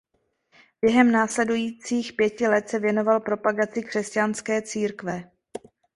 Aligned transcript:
Během 0.81 1.11
následujících 1.11 2.13
pěti 2.13 2.47
let 2.47 2.69
se 2.69 2.79
věnoval 2.79 3.19
propagaci 3.19 3.83
křesťanské 3.83 4.61
církve. 4.61 5.31